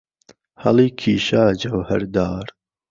ههڵی 0.63 0.87
کيشا 0.99 1.43
جهوهەردار 1.61 2.45